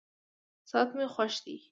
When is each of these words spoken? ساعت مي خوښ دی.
ساعت 0.69 0.89
مي 0.97 1.05
خوښ 1.13 1.33
دی. 1.45 1.57